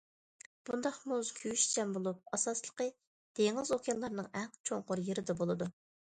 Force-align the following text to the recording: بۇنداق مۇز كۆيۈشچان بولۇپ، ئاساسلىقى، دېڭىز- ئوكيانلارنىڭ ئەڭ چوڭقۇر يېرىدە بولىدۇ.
بۇنداق 0.67 0.95
مۇز 1.09 1.27
كۆيۈشچان 1.39 1.91
بولۇپ، 1.97 2.31
ئاساسلىقى، 2.37 2.87
دېڭىز- 3.39 3.73
ئوكيانلارنىڭ 3.75 4.31
ئەڭ 4.41 4.49
چوڭقۇر 4.71 5.03
يېرىدە 5.09 5.37
بولىدۇ. 5.43 5.69